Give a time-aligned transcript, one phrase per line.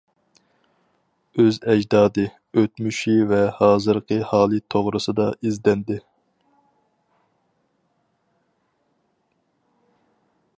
[1.41, 2.23] ئۈز ئەجدادى،
[2.61, 5.99] ئۆتمۈشى ۋە ھازىرقى ھالى توغرىسىدا ئىزدەندى.